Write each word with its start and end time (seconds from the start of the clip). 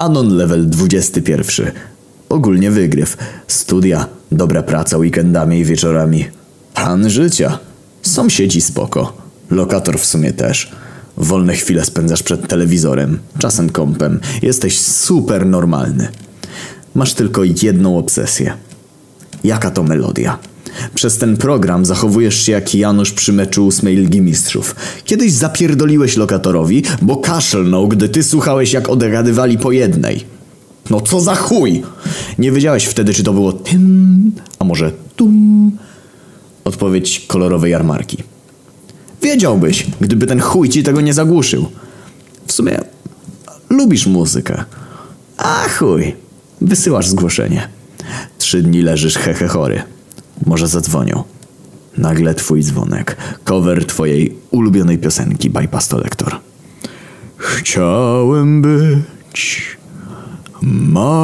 Anon 0.00 0.36
level 0.36 0.66
21. 0.66 1.72
Ogólnie 2.28 2.70
wygryw. 2.70 3.16
Studia, 3.46 4.06
dobra 4.32 4.62
praca 4.62 4.96
weekendami 4.96 5.58
i 5.58 5.64
wieczorami. 5.64 6.24
Pan 6.74 7.10
życia. 7.10 7.58
Sąsiedzi 8.02 8.60
spoko. 8.60 9.12
Lokator 9.50 9.98
w 9.98 10.06
sumie 10.06 10.32
też. 10.32 10.70
Wolne 11.16 11.54
chwile 11.54 11.84
spędzasz 11.84 12.22
przed 12.22 12.48
telewizorem, 12.48 13.18
czasem 13.38 13.70
kompem. 13.70 14.20
Jesteś 14.42 14.80
super 14.80 15.46
normalny. 15.46 16.08
Masz 16.94 17.14
tylko 17.14 17.42
jedną 17.62 17.98
obsesję. 17.98 18.52
Jaka 19.44 19.70
to 19.70 19.82
melodia? 19.82 20.38
Przez 20.94 21.18
ten 21.18 21.36
program 21.36 21.84
zachowujesz 21.84 22.42
się 22.42 22.52
jak 22.52 22.74
Janusz 22.74 23.12
przy 23.12 23.32
meczu 23.32 23.66
ósmej 23.66 23.96
Ligi 23.96 24.20
Mistrzów. 24.20 24.76
Kiedyś 25.04 25.32
zapierdoliłeś 25.32 26.16
lokatorowi, 26.16 26.82
bo 27.02 27.16
kaszlnął, 27.16 27.88
gdy 27.88 28.08
ty 28.08 28.22
słuchałeś 28.22 28.72
jak 28.72 28.88
odgadywali 28.88 29.58
po 29.58 29.72
jednej. 29.72 30.24
No 30.90 31.00
co 31.00 31.20
za 31.20 31.34
chuj! 31.34 31.82
Nie 32.38 32.52
wiedziałeś 32.52 32.84
wtedy, 32.84 33.14
czy 33.14 33.22
to 33.22 33.32
było 33.32 33.52
tym, 33.52 34.32
a 34.58 34.64
może 34.64 34.92
tum. 35.16 35.72
Odpowiedź 36.64 37.24
kolorowej 37.28 37.72
jarmarki. 37.72 38.16
Wiedziałbyś, 39.22 39.86
gdyby 40.00 40.26
ten 40.26 40.40
chuj 40.40 40.68
ci 40.68 40.82
tego 40.82 41.00
nie 41.00 41.14
zagłuszył. 41.14 41.66
W 42.46 42.52
sumie 42.52 42.80
lubisz 43.70 44.06
muzykę. 44.06 44.64
A 45.36 45.68
chuj, 45.68 46.16
wysyłasz 46.60 47.08
zgłoszenie. 47.08 47.68
Trzy 48.38 48.62
dni 48.62 48.82
leżysz 48.82 49.18
hehe 49.18 49.48
chory. 49.48 49.82
Może 50.46 50.68
zadzwonią. 50.68 51.24
Nagle 51.98 52.34
twój 52.34 52.62
dzwonek. 52.62 53.16
Cover 53.44 53.86
twojej 53.86 54.36
ulubionej 54.50 54.98
piosenki 54.98 55.50
Bypass 55.50 55.88
to 55.88 55.98
Lektor. 55.98 56.36
Chciałem 57.36 58.62
być 58.62 59.76
marynarzem. 60.62 61.22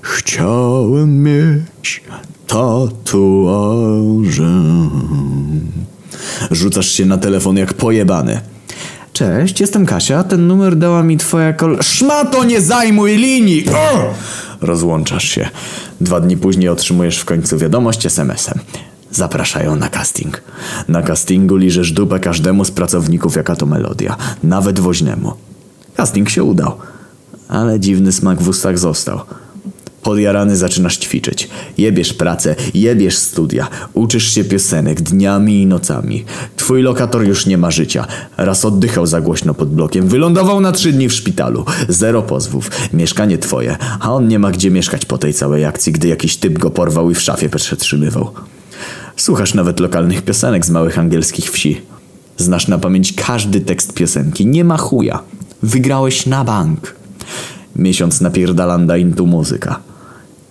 Chciałem 0.00 1.22
mieć 1.22 2.02
tatuaże. 2.46 3.70
Rzucasz 6.50 6.92
się 6.92 7.06
na 7.06 7.18
telefon 7.18 7.56
jak 7.56 7.74
pojebany. 7.74 8.40
Cześć, 9.12 9.60
jestem 9.60 9.86
Kasia. 9.86 10.24
Ten 10.24 10.46
numer 10.46 10.76
dała 10.76 11.02
mi 11.02 11.16
twoja 11.16 11.52
kol... 11.52 11.78
Szmato, 11.82 12.44
nie 12.44 12.60
zajmuj 12.60 13.16
linii! 13.16 13.64
Rozłączasz 14.60 15.24
się. 15.24 15.48
Dwa 16.00 16.20
dni 16.20 16.36
później 16.36 16.68
otrzymujesz 16.68 17.18
w 17.18 17.24
końcu 17.24 17.58
wiadomość 17.58 18.06
SMS-em. 18.06 18.58
Zapraszają 19.10 19.76
na 19.76 19.88
casting. 19.88 20.42
Na 20.88 21.02
castingu 21.02 21.56
liżesz 21.56 21.92
dupę 21.92 22.20
każdemu 22.20 22.64
z 22.64 22.70
pracowników 22.70 23.36
jaka 23.36 23.56
to 23.56 23.66
melodia. 23.66 24.16
Nawet 24.42 24.80
woźnemu. 24.80 25.32
Casting 25.96 26.30
się 26.30 26.44
udał. 26.44 26.72
Ale 27.48 27.80
dziwny 27.80 28.12
smak 28.12 28.42
w 28.42 28.48
ustach 28.48 28.78
został. 28.78 29.20
Podjarany 30.02 30.56
zaczynasz 30.56 30.98
ćwiczyć. 30.98 31.48
Jebiesz 31.78 32.12
pracę, 32.12 32.56
jebiesz 32.74 33.18
studia. 33.18 33.68
Uczysz 33.94 34.34
się 34.34 34.44
piosenek 34.44 35.00
dniami 35.00 35.62
i 35.62 35.66
nocami. 35.66 36.24
Twój 36.56 36.82
lokator 36.82 37.24
już 37.24 37.46
nie 37.46 37.58
ma 37.58 37.70
życia. 37.70 38.06
Raz 38.36 38.64
oddychał 38.64 39.06
za 39.06 39.20
głośno 39.20 39.54
pod 39.54 39.74
blokiem. 39.74 40.08
Wylądował 40.08 40.60
na 40.60 40.72
trzy 40.72 40.92
dni 40.92 41.08
w 41.08 41.12
szpitalu. 41.12 41.64
Zero 41.88 42.22
pozwów. 42.22 42.70
Mieszkanie 42.92 43.38
twoje. 43.38 43.76
A 44.00 44.12
on 44.12 44.28
nie 44.28 44.38
ma 44.38 44.50
gdzie 44.50 44.70
mieszkać 44.70 45.04
po 45.04 45.18
tej 45.18 45.34
całej 45.34 45.64
akcji, 45.64 45.92
gdy 45.92 46.08
jakiś 46.08 46.36
typ 46.36 46.58
go 46.58 46.70
porwał 46.70 47.10
i 47.10 47.14
w 47.14 47.20
szafie 47.20 47.48
przetrzymywał. 47.48 48.30
Słuchasz 49.16 49.54
nawet 49.54 49.80
lokalnych 49.80 50.22
piosenek 50.22 50.66
z 50.66 50.70
małych 50.70 50.98
angielskich 50.98 51.50
wsi. 51.50 51.80
Znasz 52.36 52.68
na 52.68 52.78
pamięć 52.78 53.12
każdy 53.12 53.60
tekst 53.60 53.94
piosenki. 53.94 54.46
Nie 54.46 54.64
ma 54.64 54.76
chuja. 54.76 55.22
Wygrałeś 55.62 56.26
na 56.26 56.44
bank. 56.44 56.94
Miesiąc 57.76 58.20
napierdalanda 58.20 58.96
intu 58.96 59.26
muzyka. 59.26 59.89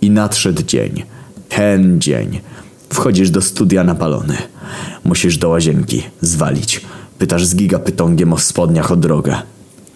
I 0.02 0.12
nadszedł 0.12 0.64
dzień. 0.64 1.04
Ten 1.50 2.02
dzień. 2.02 2.40
Wchodzisz 2.90 3.30
do 3.30 3.42
studia 3.42 3.84
napalony. 3.84 4.38
Musisz 5.04 5.38
do 5.38 5.50
łazienki. 5.50 6.04
Zwalić. 6.22 6.82
Pytasz 7.18 7.46
z 7.46 7.56
gigapytongiem 7.56 8.34
o 8.34 8.38
spodniach 8.38 8.92
o 8.92 8.96
drogę. 8.96 9.36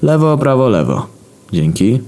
Lewo, 0.01 0.37
prawo, 0.37 0.69
lewo. 0.69 1.07
Dzięki. 1.53 1.99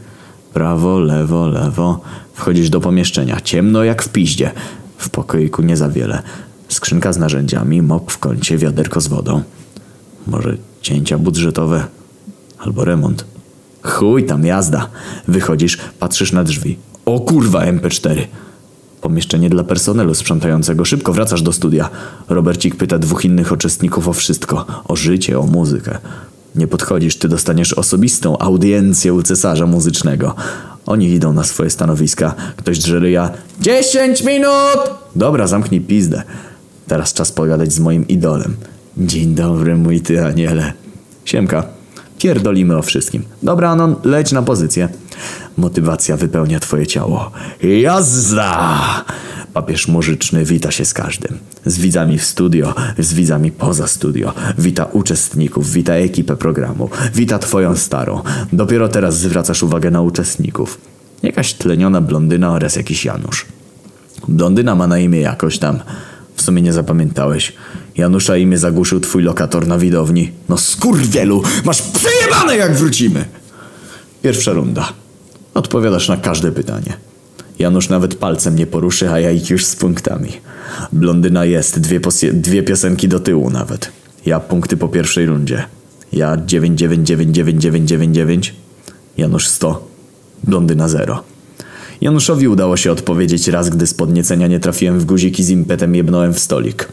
Prawo, 0.54 1.00
lewo, 1.00 1.48
lewo. 1.48 2.02
Wchodzisz 2.34 2.70
do 2.70 2.80
pomieszczenia. 2.80 3.42
Ciemno 3.42 3.84
jak 3.84 4.04
w 4.04 4.10
piździe. 4.10 4.52
W 4.98 5.10
pokoiku 5.10 5.62
nie 5.62 5.78
za 5.78 5.90
wiele. 5.90 6.22
Skrzynka 6.70 7.14
z 7.14 7.18
narzędziami, 7.18 7.82
mop 7.82 8.12
w 8.12 8.18
kącie, 8.18 8.58
wiaderko 8.58 9.02
z 9.02 9.08
wodą. 9.08 9.42
Może 10.28 10.58
cięcia 10.82 11.18
budżetowe? 11.18 11.86
Albo 12.60 12.86
remont. 12.86 13.26
Chuj 13.84 14.26
tam 14.26 14.46
jazda. 14.46 14.90
Wychodzisz, 15.28 15.78
patrzysz 16.00 16.32
na 16.32 16.44
drzwi. 16.44 16.78
O 17.06 17.20
kurwa 17.20 17.66
MP4. 17.66 18.26
Pomieszczenie 19.02 19.50
dla 19.50 19.64
personelu 19.64 20.14
sprzątającego. 20.14 20.86
Szybko 20.86 21.14
wracasz 21.14 21.42
do 21.42 21.54
studia. 21.54 21.90
Robercik 22.30 22.76
pyta 22.76 23.00
dwóch 23.00 23.26
innych 23.26 23.52
uczestników 23.52 24.08
o 24.08 24.14
wszystko. 24.14 24.66
O 24.88 24.96
życie, 24.96 25.40
o 25.40 25.44
muzykę. 25.44 25.98
Nie 26.56 26.68
podchodzisz, 26.68 27.16
ty 27.16 27.30
dostaniesz 27.30 27.74
osobistą 27.74 28.38
audiencję 28.38 29.14
u 29.14 29.24
cesarza 29.24 29.66
muzycznego. 29.66 30.36
Oni 30.86 31.10
idą 31.10 31.34
na 31.34 31.44
swoje 31.44 31.70
stanowiska. 31.70 32.36
Ktoś 32.56 32.80
drze 32.80 33.00
ryja. 33.00 33.32
Dziesięć 33.62 34.24
minut! 34.24 34.80
Dobra, 35.16 35.48
zamknij 35.48 35.82
pizdę. 35.82 36.24
Teraz 36.88 37.14
czas 37.14 37.32
pogadać 37.32 37.74
z 37.74 37.80
moim 37.80 38.08
idolem. 38.08 38.56
Dzień 38.98 39.36
dobry, 39.36 39.76
mój 39.76 40.02
ty 40.02 40.26
aniele. 40.26 40.74
Siemka. 41.26 41.64
Pierdolimy 42.20 42.78
o 42.78 42.82
wszystkim. 42.82 43.24
Dobra, 43.44 43.70
Anon, 43.70 43.96
leć 44.04 44.32
na 44.32 44.42
pozycję. 44.42 44.90
Motywacja 45.58 46.18
wypełnia 46.18 46.60
twoje 46.60 46.88
ciało. 46.88 47.32
Jazda! 47.64 49.06
Papież 49.54 49.88
muzyczny 49.88 50.46
wita 50.46 50.72
się 50.72 50.86
z 50.86 50.94
każdym. 50.94 51.38
Z 51.66 51.78
widzami 51.78 52.20
w 52.20 52.26
studio, 52.26 52.74
z 53.00 53.14
widzami 53.14 53.52
poza 53.52 53.88
studio. 53.88 54.34
Wita 54.58 54.86
uczestników, 54.86 55.72
wita 55.72 55.94
ekipę 55.94 56.36
programu. 56.36 56.90
Wita 57.16 57.40
twoją 57.40 57.76
starą. 57.76 58.22
Dopiero 58.54 58.88
teraz 58.88 59.18
zwracasz 59.18 59.64
uwagę 59.64 59.92
na 59.92 60.02
uczestników. 60.02 60.78
Jakaś 61.24 61.54
tleniona 61.54 62.02
blondyna 62.02 62.52
oraz 62.52 62.76
jakiś 62.76 63.06
Janusz. 63.06 63.46
Blondyna 64.28 64.76
ma 64.76 64.88
na 64.88 65.00
imię 65.00 65.20
jakoś 65.20 65.60
tam. 65.60 65.80
W 66.36 66.42
sumie 66.42 66.62
nie 66.62 66.74
zapamiętałeś. 66.74 67.54
Janusza 67.98 68.38
imię 68.38 68.58
zagłuszył 68.58 69.00
twój 69.00 69.24
lokator 69.24 69.68
na 69.68 69.78
widowni. 69.78 70.32
No 70.50 70.58
skurwielu, 70.58 71.44
masz 71.66 71.82
przejebane 71.82 72.58
jak 72.58 72.76
wrócimy! 72.76 73.26
Pierwsza 74.22 74.54
runda. 74.54 74.94
Odpowiadasz 75.56 76.10
na 76.10 76.18
każde 76.18 76.52
pytanie. 76.52 76.98
Janusz 77.60 77.90
nawet 77.90 78.16
palcem 78.16 78.56
nie 78.56 78.68
poruszy, 78.68 79.10
a 79.10 79.20
ja 79.20 79.32
ich 79.32 79.50
już 79.50 79.66
z 79.66 79.76
punktami. 79.76 80.32
Blondyna 80.94 81.46
jest, 81.46 81.80
dwie, 81.80 82.00
dwie 82.34 82.64
piosenki 82.64 83.08
do 83.08 83.20
tyłu 83.20 83.50
nawet. 83.50 83.92
Ja 84.26 84.40
punkty 84.40 84.78
po 84.78 84.88
pierwszej 84.88 85.26
rundzie. 85.26 85.64
Ja 86.14 86.38
999999. 86.38 88.54
Janusz 89.18 89.48
100. 89.48 89.88
Blondyna 90.44 90.90
0. 90.90 91.24
Januszowi 92.02 92.48
udało 92.48 92.78
się 92.78 92.92
odpowiedzieć 92.92 93.48
raz, 93.48 93.70
gdy 93.70 93.88
z 93.88 93.94
podniecenia 93.94 94.48
nie 94.48 94.60
trafiłem 94.60 95.00
w 95.00 95.06
guzik 95.06 95.40
i 95.40 95.44
z 95.44 95.50
impetem 95.50 95.96
jebnąłem 95.96 96.34
w 96.34 96.40
stolik. 96.40 96.88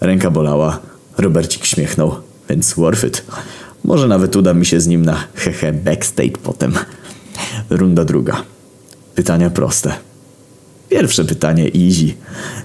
Ręka 0.00 0.30
bolała. 0.30 0.80
Robercik 1.18 1.64
śmiechnął, 1.64 2.14
więc 2.48 2.74
worth 2.74 3.04
it. 3.04 3.24
Może 3.84 4.08
nawet 4.08 4.36
uda 4.36 4.54
mi 4.54 4.66
się 4.66 4.80
z 4.80 4.86
nim 4.86 5.04
na 5.04 5.24
hehe 5.34 5.72
backstage 5.72 6.38
potem. 6.42 6.74
Runda 7.70 8.04
druga. 8.04 8.42
Pytania 9.14 9.50
proste. 9.50 9.92
Pierwsze 10.88 11.24
pytanie 11.24 11.64
easy. 11.74 12.14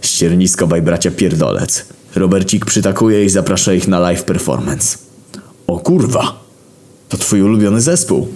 Ściernisko 0.02 0.68
by 0.68 0.82
bracia 0.82 1.12
pierdolec. 1.12 1.86
Robercik 2.16 2.66
przytakuje 2.66 3.26
i 3.26 3.30
zaprasza 3.30 3.74
ich 3.74 3.88
na 3.88 4.00
live 4.00 4.24
performance. 4.24 4.98
O 5.68 5.80
kurwa! 5.80 6.44
To 7.10 7.18
twój 7.18 7.42
ulubiony 7.42 7.82
zespół. 7.82 8.28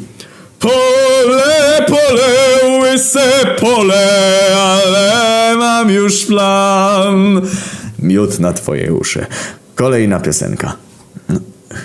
Pole, 0.59 1.85
pole, 1.87 2.79
łyse 2.81 3.55
pole, 3.59 4.07
ale 4.55 5.55
mam 5.57 5.89
już 5.89 6.25
plan. 6.25 7.41
Miód 7.99 8.39
na 8.39 8.53
twoje 8.53 8.93
uszy. 8.93 9.25
Kolejna 9.75 10.19
piosenka. 10.19 10.75
No, 11.29 11.39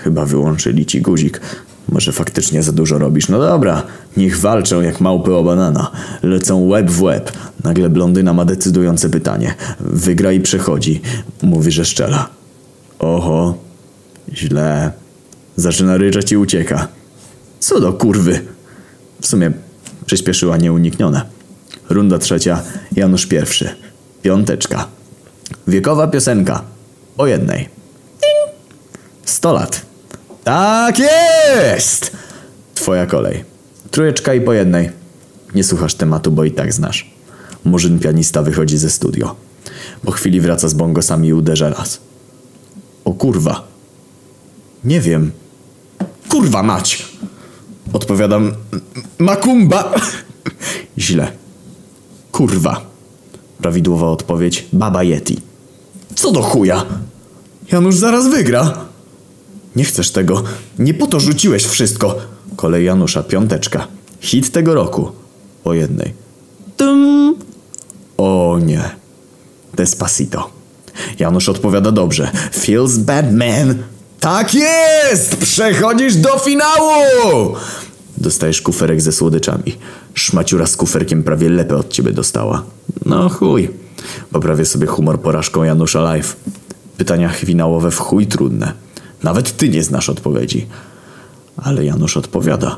chyba 0.04 0.24
wyłączyli 0.24 0.86
ci 0.86 1.00
guzik. 1.00 1.40
Może 1.88 2.12
faktycznie 2.12 2.62
za 2.62 2.72
dużo 2.72 2.98
robisz. 2.98 3.28
No 3.28 3.38
dobra, 3.38 3.82
niech 4.16 4.38
walczą 4.38 4.80
jak 4.80 5.00
małpy 5.00 5.34
o 5.34 5.44
banana. 5.44 5.90
Lecą 6.22 6.66
łeb 6.66 6.90
w 6.90 7.02
łeb. 7.02 7.32
Nagle 7.64 7.88
blondyna 7.88 8.32
ma 8.32 8.44
decydujące 8.44 9.10
pytanie. 9.10 9.54
Wygra 9.80 10.32
i 10.32 10.40
przechodzi. 10.40 11.00
Mówi, 11.42 11.72
że 11.72 11.84
szczela. 11.84 12.28
Oho, 12.98 13.54
źle. 14.32 14.92
Zaczyna 15.56 15.96
ryczeć 15.96 16.32
i 16.32 16.36
ucieka. 16.36 16.88
Co 17.60 17.80
do 17.80 17.92
kurwy. 17.92 18.40
W 19.20 19.26
sumie 19.26 19.52
przyspieszyła 20.06 20.56
nieuniknione. 20.56 21.22
Runda 21.88 22.18
trzecia, 22.18 22.62
Janusz 22.96 23.26
pierwszy. 23.26 23.70
Piąteczka. 24.22 24.86
Wiekowa 25.68 26.06
piosenka. 26.06 26.62
O 27.18 27.26
jednej. 27.26 27.68
Sto 29.24 29.52
lat. 29.52 29.89
Tak 30.50 30.98
jest! 30.98 32.16
Twoja 32.74 33.06
kolej. 33.06 33.44
Trójeczka 33.90 34.34
i 34.34 34.40
po 34.40 34.52
jednej. 34.52 34.90
Nie 35.54 35.64
słuchasz 35.64 35.94
tematu, 35.94 36.30
bo 36.30 36.44
i 36.44 36.50
tak 36.50 36.72
znasz. 36.72 37.10
Murzyn 37.64 37.98
pianista 37.98 38.42
wychodzi 38.42 38.78
ze 38.78 38.90
studio. 38.90 39.36
Po 40.04 40.10
chwili 40.10 40.40
wraca 40.40 40.68
z 40.68 40.74
bongosami 40.74 41.28
i 41.28 41.32
uderza 41.32 41.70
raz. 41.70 42.00
O 43.04 43.12
kurwa. 43.12 43.62
Nie 44.84 45.00
wiem. 45.00 45.30
Kurwa 46.28 46.62
mać! 46.62 47.08
Odpowiadam. 47.92 48.52
Makumba! 49.18 49.94
Źle. 50.98 51.32
Kurwa. 52.32 52.80
Prawidłowa 53.58 54.08
odpowiedź. 54.08 54.66
Baba 54.72 55.02
Yeti. 55.02 55.40
Co 56.14 56.32
do 56.32 56.42
chuja? 56.42 56.84
Janusz 57.72 57.96
zaraz 57.96 58.28
wygra. 58.28 58.89
Nie 59.76 59.84
chcesz 59.84 60.10
tego. 60.10 60.42
Nie 60.78 60.94
po 60.94 61.06
to 61.06 61.20
rzuciłeś 61.20 61.66
wszystko. 61.66 62.16
Kolej 62.56 62.84
Janusza, 62.84 63.22
piąteczka. 63.22 63.86
Hit 64.20 64.52
tego 64.52 64.74
roku. 64.74 65.12
Po 65.64 65.74
jednej. 65.74 66.14
Tum. 66.76 67.36
O 68.16 68.58
nie. 68.62 68.90
Despacito. 69.74 70.50
Janusz 71.18 71.48
odpowiada 71.48 71.92
dobrze. 71.92 72.30
Feels 72.52 72.96
bad 72.96 73.34
man. 73.34 73.74
Tak 74.20 74.54
jest! 74.54 75.36
Przechodzisz 75.36 76.16
do 76.16 76.38
finału! 76.38 77.54
Dostajesz 78.18 78.62
kuferek 78.62 79.00
ze 79.00 79.12
słodyczami. 79.12 79.76
Szmaciura 80.14 80.66
z 80.66 80.76
kuferkiem 80.76 81.22
prawie 81.22 81.48
lepę 81.48 81.76
od 81.76 81.88
ciebie 81.88 82.12
dostała. 82.12 82.62
No 83.06 83.28
chuj. 83.28 83.70
Poprawię 84.32 84.64
sobie 84.64 84.86
humor 84.86 85.20
porażką 85.20 85.64
Janusza 85.64 86.00
Live. 86.00 86.36
Pytania 86.96 87.28
finałowe 87.28 87.90
w 87.90 87.98
chuj 87.98 88.26
trudne. 88.26 88.72
Nawet 89.22 89.56
ty 89.56 89.68
nie 89.68 89.82
znasz 89.82 90.08
odpowiedzi. 90.08 90.66
Ale 91.56 91.84
Janusz 91.84 92.16
odpowiada. 92.16 92.76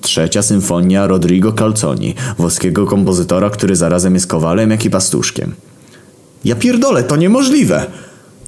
Trzecia 0.00 0.42
symfonia 0.42 1.06
Rodrigo 1.06 1.52
Calzoni, 1.52 2.14
włoskiego 2.38 2.86
kompozytora, 2.86 3.50
który 3.50 3.76
zarazem 3.76 4.14
jest 4.14 4.26
kowalem, 4.26 4.70
jak 4.70 4.84
i 4.84 4.90
pastuszkiem. 4.90 5.54
Ja 6.44 6.54
pierdolę, 6.54 7.04
to 7.04 7.16
niemożliwe. 7.16 7.86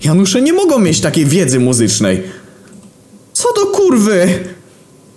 Janusze 0.05 0.43
nie 0.43 0.53
mogą 0.53 0.79
mieć 0.79 1.01
takiej 1.01 1.25
wiedzy 1.25 1.61
muzycznej. 1.61 2.23
Co 3.33 3.49
do 3.53 3.67
kurwy? 3.67 4.29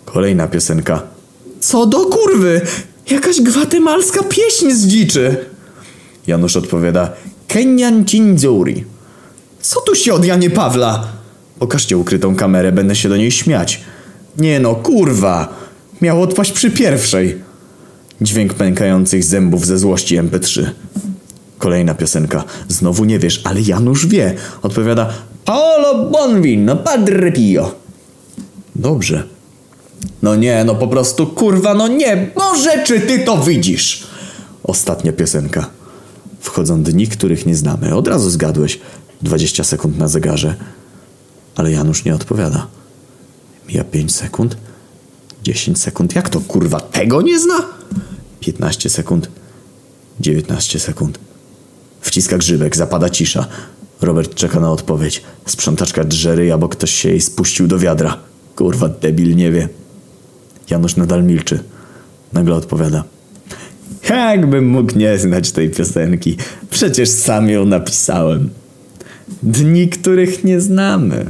Kolejna 0.06 0.48
piosenka. 0.48 1.02
Co 1.60 1.86
do 1.86 2.06
kurwy? 2.06 2.62
Jakaś 3.10 3.42
gwatemalska 3.42 4.24
pieśń 4.24 4.72
z 4.72 4.88
dziczy. 4.88 5.46
Janusz 6.28 6.56
odpowiada. 6.58 7.10
Kenyan 7.48 8.06
Cinzuri. 8.06 8.86
Co 9.62 9.82
tu 9.82 9.96
się 9.96 10.14
od 10.14 10.26
Janie 10.26 10.50
Pawla? 10.50 11.21
Pokażcie 11.62 11.98
ukrytą 11.98 12.36
kamerę, 12.36 12.72
będę 12.72 12.96
się 12.96 13.10
do 13.10 13.18
niej 13.18 13.32
śmiać. 13.32 13.82
Nie 14.38 14.60
no, 14.60 14.76
kurwa. 14.76 15.54
Miał 16.02 16.22
odpaść 16.22 16.52
przy 16.52 16.72
pierwszej. 16.72 17.42
Dźwięk 18.22 18.54
pękających 18.54 19.24
zębów 19.24 19.66
ze 19.66 19.78
złości 19.78 20.20
MP3. 20.20 20.66
Kolejna 21.58 21.94
piosenka. 21.94 22.44
Znowu 22.68 23.06
nie 23.06 23.20
wiesz, 23.20 23.42
ale 23.44 23.62
Janusz 23.62 24.08
wie. 24.08 24.34
Odpowiada 24.62 25.10
Paolo 25.46 26.10
Bonvino, 26.10 26.76
Padre 26.76 27.32
Pio. 27.32 27.76
Dobrze. 28.76 29.24
No 30.22 30.36
nie, 30.36 30.64
no 30.64 30.76
po 30.76 30.88
prostu 30.88 31.28
kurwa, 31.28 31.74
no 31.74 31.88
nie. 31.88 32.32
Boże, 32.36 32.84
czy 32.84 33.00
ty 33.00 33.20
to 33.20 33.38
widzisz? 33.38 34.04
Ostatnia 34.64 35.14
piosenka. 35.14 35.70
Wchodzą 36.40 36.84
dni, 36.84 37.08
których 37.08 37.46
nie 37.46 37.56
znamy. 37.56 37.96
Od 37.96 38.08
razu 38.08 38.30
zgadłeś. 38.30 38.80
20 39.22 39.64
sekund 39.64 39.98
na 39.98 40.08
zegarze. 40.08 40.56
Ale 41.56 41.72
Janusz 41.72 42.06
nie 42.06 42.16
odpowiada. 42.16 42.68
Mija 43.68 43.84
5 43.84 44.16
sekund. 44.16 44.58
10 45.44 45.80
sekund. 45.80 46.16
Jak 46.16 46.30
to 46.30 46.40
kurwa 46.40 46.80
tego 46.80 47.22
nie 47.22 47.40
zna? 47.40 47.64
15 48.40 48.90
sekund. 48.90 49.30
19 50.20 50.80
sekund. 50.80 51.20
Wciska 52.02 52.38
grzybek, 52.38 52.76
zapada 52.76 53.10
cisza. 53.10 53.48
Robert 54.02 54.36
czeka 54.36 54.60
na 54.60 54.72
odpowiedź. 54.72 55.24
Sprzątaczka 55.46 56.04
drze 56.04 56.36
ryja, 56.36 56.58
bo 56.58 56.70
ktoś 56.70 56.92
się 56.92 57.10
jej 57.10 57.22
spuścił 57.22 57.68
do 57.68 57.80
wiadra. 57.80 58.18
Kurwa, 58.56 58.90
debil 58.90 59.36
nie 59.36 59.52
wie. 59.52 59.70
Janusz 60.70 60.96
nadal 60.96 61.24
milczy. 61.24 61.60
Nagle 62.34 62.56
odpowiada. 62.56 63.04
Jakbym 64.10 64.70
mógł 64.70 64.98
nie 64.98 65.18
znać 65.18 65.52
tej 65.52 65.70
piosenki. 65.70 66.38
Przecież 66.70 67.10
sam 67.10 67.50
ją 67.50 67.66
napisałem. 67.66 68.50
Dni, 69.44 69.90
których 69.90 70.44
nie 70.44 70.62
znamy. 70.62 71.26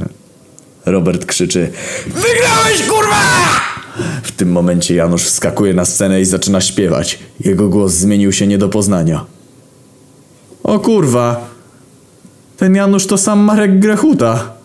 Robert 0.86 1.26
krzyczy. 1.26 1.70
Wygrałeś, 2.06 2.82
kurwa! 2.88 3.22
W 4.22 4.32
tym 4.32 4.52
momencie 4.52 4.94
Janusz 4.94 5.22
wskakuje 5.22 5.74
na 5.74 5.84
scenę 5.84 6.20
i 6.20 6.24
zaczyna 6.24 6.60
śpiewać. 6.60 7.18
Jego 7.40 7.68
głos 7.68 7.92
zmienił 7.92 8.32
się 8.32 8.46
nie 8.46 8.58
do 8.58 8.68
poznania. 8.68 9.24
O 10.62 10.78
kurwa. 10.78 11.48
Ten 12.56 12.74
Janusz 12.74 13.06
to 13.06 13.18
sam 13.18 13.38
Marek 13.40 13.78
Grechuta. 13.78 14.61